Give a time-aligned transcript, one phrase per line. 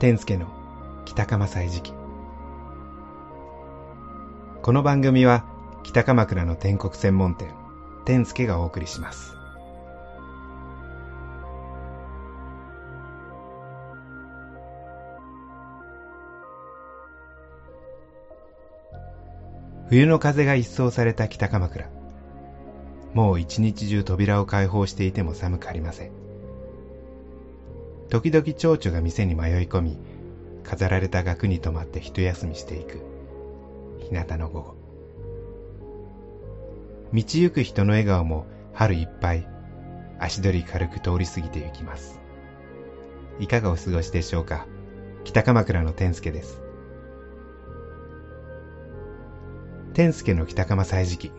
[0.00, 0.46] 天助の
[1.04, 1.92] 北鎌祭時期。
[4.62, 5.44] この番組は
[5.82, 7.50] 北鎌倉の天国専門店
[8.06, 9.34] 天助がお送りします。
[19.90, 21.90] 冬の風が一掃された北鎌倉。
[23.12, 26.19] もう一日中扉を開放していても寒くありません。
[28.10, 29.98] 時々蝶々が店に迷い込み
[30.64, 33.00] 飾られた額に泊まって一休みしていく。
[34.00, 34.76] 日向の午後。
[37.12, 39.46] 道行く人の笑顔も春いっぱい
[40.18, 42.20] 足取り軽く通り過ぎて行きます。
[43.38, 44.66] いかがお過ごしでしょうか？
[45.22, 46.60] 北鎌倉の天助です。
[49.94, 51.32] 天助の北鎌祭時期。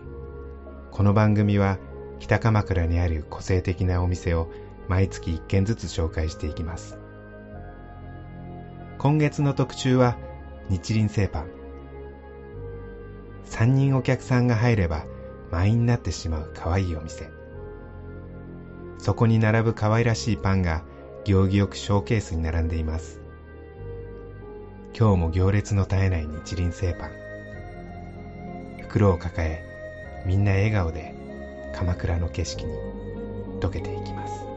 [0.89, 1.79] この番組は
[2.19, 4.49] 北鎌倉にある個性的なお店を
[4.91, 6.97] 毎月1軒ずつ紹介していきます。
[8.97, 10.17] 今月の特集は
[10.67, 11.51] 日輪製パン。
[13.45, 15.05] 3人お客さんが入れば
[15.49, 17.29] 満員になってしまう可愛いお店。
[18.97, 20.83] そこに並ぶ可愛らしいパンが
[21.23, 23.21] 行儀よくショーケースに並んでいます。
[24.93, 27.11] 今日も行列の絶えない日輪製パン。
[28.89, 29.63] 袋を抱え
[30.25, 31.15] みんな笑顔で
[31.73, 32.73] 鎌倉の景色に
[33.61, 34.50] 溶けていきます。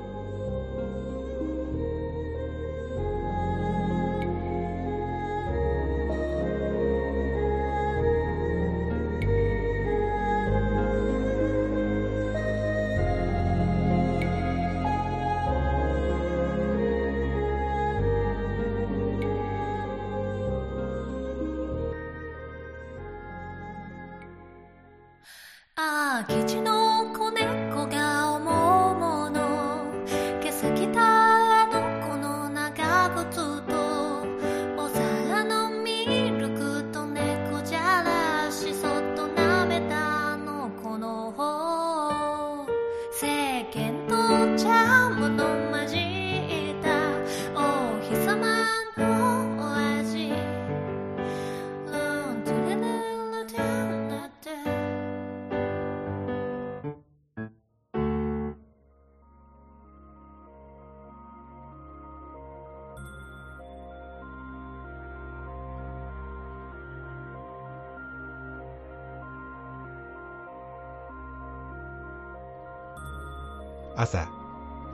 [73.97, 74.29] 朝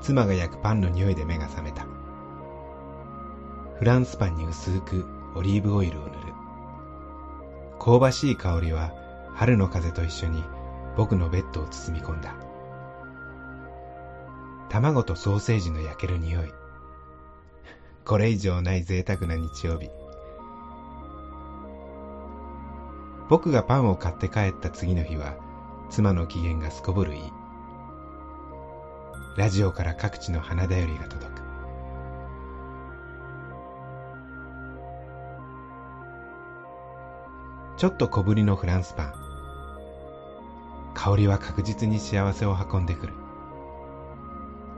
[0.02, 1.86] 妻が焼くパンの匂いで目が覚めた。
[3.78, 6.16] フランスパンに薄くオリーブオイルを塗る。
[7.78, 8.92] 香ばしい香りは
[9.34, 10.44] 春の風と一緒に
[10.96, 12.34] 僕のベッドを包み込んだ。
[14.68, 16.52] 卵とソーセージの焼ける匂い。
[18.04, 19.88] これ以上ない贅沢な日曜日。
[23.28, 25.36] 僕がパンを買って帰った次の日は
[25.88, 27.39] 妻の機嫌がすこぶるいい。
[29.36, 31.40] ラジオから各地の花だよりが届く。
[37.76, 39.14] ちょっと小ぶりのフランスパン。
[40.94, 43.14] 香りは確実に幸せを運んでくる。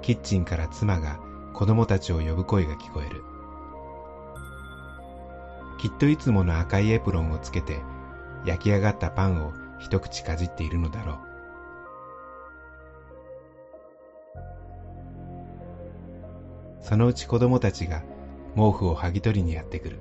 [0.02, 1.18] キッチンから妻が
[1.54, 3.24] 子供たちを呼ぶ声が聞こえる。
[5.78, 7.80] きっといつもの赤いエプロンをつけて
[8.44, 11.31] 焼き上がったパンを一口かじっているのだろう。
[16.82, 18.02] そのうち子供たちが
[18.54, 19.98] 毛布を剥ぎ取りにやってくる。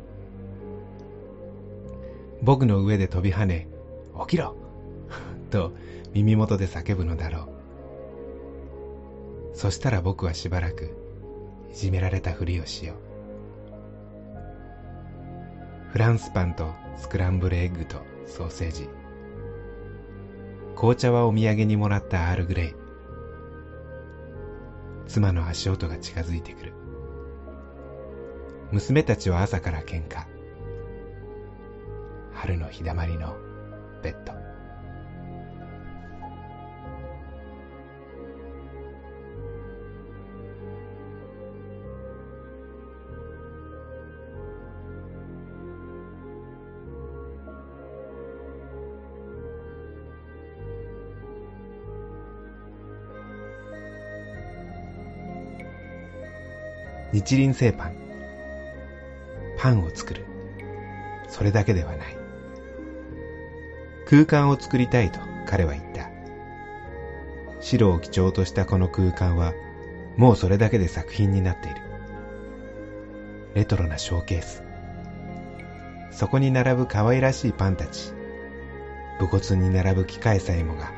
[2.42, 3.68] 僕の上で飛び跳ね
[4.28, 4.56] 起きろ!
[5.52, 5.74] と
[6.14, 7.48] 耳元で叫ぶのだろう。
[9.54, 10.96] そしたら僕はしばらく
[11.72, 12.98] いじめられたふりをしよう。
[15.92, 16.68] フランスパンと
[16.98, 18.90] スクランブルエッグとソーセージ。
[20.76, 22.81] 紅茶はお土産にもらったアールグレイ。
[25.12, 26.74] 妻の足音が近づいてくる。
[28.72, 30.26] 娘たちは朝から喧嘩。
[32.32, 33.36] 春の日だまりの
[34.02, 34.51] ベッド。
[57.14, 57.96] 日輪製パン。
[59.58, 60.26] パンを作る。
[61.28, 62.18] それだけではない。
[64.06, 66.10] 空間を作りたいと彼は言った。
[67.60, 69.54] 白を基調としたこの空間は
[70.18, 71.82] もうそれだけで作品になっている。
[73.56, 74.64] レトロなショーケース。
[76.12, 78.14] そこに並ぶ可愛らしいパンたち。
[79.20, 80.92] 武骨に並ぶ機械さえもが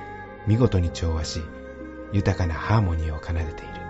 [0.47, 1.41] 見事に調和し
[2.13, 3.82] 豊かなハーモニーを奏でている。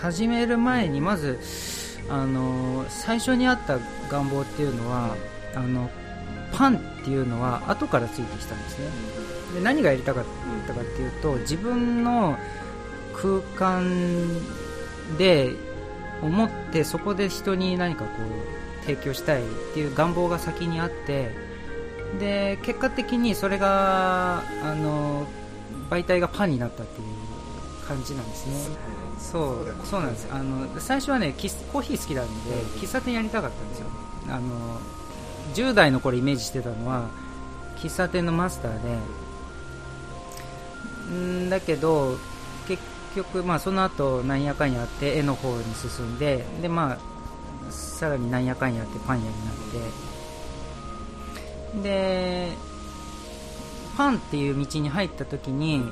[0.00, 1.38] 始める前にまず
[2.08, 3.78] あの最初にあった
[4.10, 5.16] 願望っていうのは
[5.54, 5.90] あの
[6.52, 8.86] パンっていうのは後からついてきたんですね。
[9.54, 10.24] で何がやりたかっ
[10.66, 12.38] たかっていうと自分の
[13.12, 14.28] 空間
[15.18, 15.54] で
[16.22, 18.10] 思ってそこで人に何かこ
[18.82, 19.44] う提供したいっ
[19.74, 21.30] ていう願望が先にあって
[22.18, 25.26] で結果的にそれがあの
[25.90, 27.29] 媒体がパンになったっていう
[27.90, 28.54] 感じなんですね。
[29.18, 30.28] そうそうなんです。
[30.30, 33.86] あの最初はねコーヒー好きなんで喫茶店やりたかったんですよ。
[34.28, 34.78] あの
[35.54, 37.08] 10代の頃イメージしてたのは
[37.78, 38.72] 喫茶店のマスター
[41.10, 42.16] でんだけど
[42.68, 42.80] 結
[43.16, 49.54] 局、まあ、その後なんやかんやって絵の方に進んでで、まあ、さらになんやかんやってパン屋になっ
[51.82, 51.82] て。
[51.82, 52.52] で
[53.96, 55.84] パンっていう道に入った時に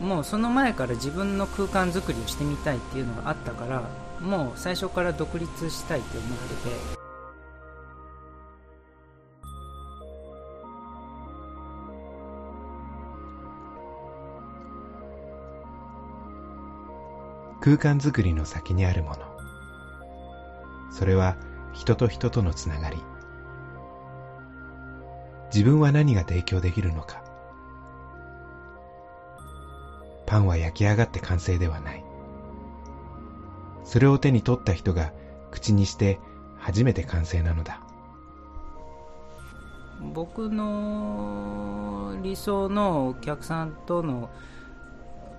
[0.00, 3.88] もうその前から自分の空間作りをしてみたいっていうのがあったから
[4.20, 7.04] もう最初から独立したいって思ってて。
[17.60, 19.16] 空間づくりの先にあるもの。
[20.92, 21.38] それは
[21.72, 22.98] 人と人とのつながり。
[25.46, 27.23] 自分は何が提供できるのか。
[30.34, 32.04] パンは焼き上がって完成ではない。
[33.84, 35.12] それを手に取った人が
[35.52, 36.18] 口にして
[36.58, 37.80] 初めて完成なのだ。
[40.12, 44.28] 僕の理想のお客さんとの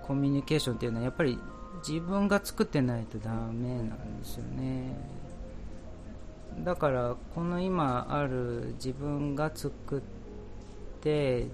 [0.03, 1.39] コミュニケーションっていうのはやっぱり
[1.86, 4.95] 自分が作ってないとダメなんですよね。
[6.59, 10.01] だからこの今ある自分が作っ
[11.01, 11.48] て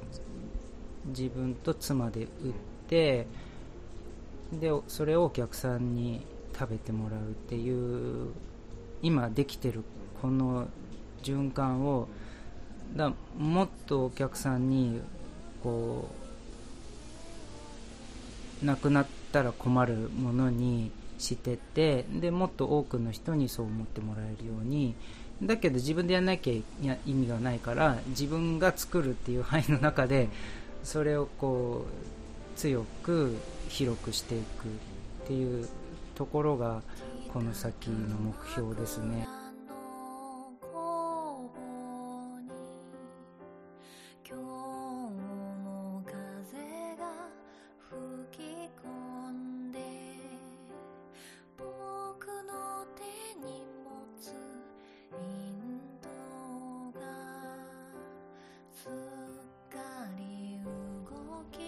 [1.08, 2.28] 自分と妻で売っ
[2.92, 3.26] て
[4.52, 6.22] でそれをお客さんに
[6.54, 8.32] 食べてもらうっていう
[9.02, 9.84] 今できてる
[10.22, 10.68] この
[11.24, 12.10] 循環を
[12.96, 15.00] だもっとお客さんに
[15.64, 16.10] こ
[18.62, 24.96] うなくなったら困るものにしててでもっと多くの人にそう思ってもらえるように
[25.42, 30.28] だけど自分でやらなきゃ意味がないから自分が作るっていう範囲の中で
[30.84, 32.21] それをこう
[32.62, 34.68] 強く広くしていく
[35.24, 35.68] っていう
[36.13, 36.84] ところが
[37.34, 39.28] この先の目標ですね。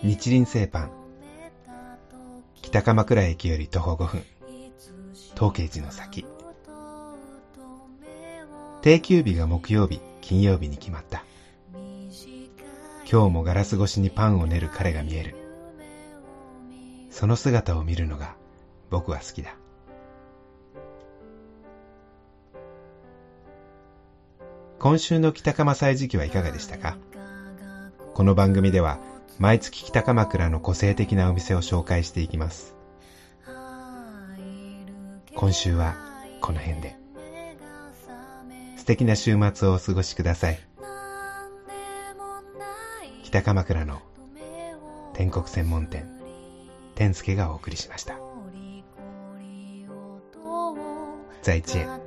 [0.03, 0.91] 日輪製パン。
[2.61, 4.23] 北鎌倉駅より徒歩5分。
[5.35, 6.25] 東慶寺の先。
[8.81, 11.23] 定休日が木曜日金曜日に決まった。
[13.09, 15.35] 今日もガラス越しにパンを練る彼が見える。
[17.09, 18.35] その姿を見るのが
[18.89, 19.55] 僕は好きだ。
[24.79, 26.97] 今週の北鎌祭時期はいかがでしたか？
[28.13, 28.99] この番組では
[29.43, 32.77] 毎月北鎌倉の個性的なお店を紹介していきます。
[35.35, 35.95] 今週は
[36.39, 36.95] この辺で。
[38.77, 40.59] 素敵な週末をお過ごしください。
[43.23, 44.01] 北鎌倉の
[45.11, 46.07] 天国専門店
[46.95, 48.17] 天助がお送りしました。
[51.41, 52.02] 在地へ。